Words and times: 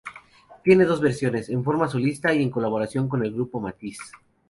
Tiene 0.63 0.85
dos 0.85 0.99
versiones, 0.99 1.47
en 1.49 1.63
forma 1.63 1.87
solista 1.87 2.33
y 2.33 2.41
en 2.41 2.49
colaboración 2.49 3.07
con 3.07 3.23
el 3.23 3.31
grupo 3.31 3.59
Matisse. 3.59 4.01